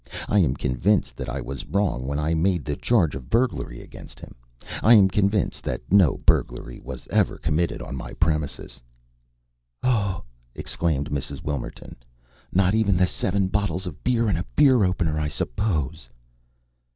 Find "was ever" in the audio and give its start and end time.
6.79-7.37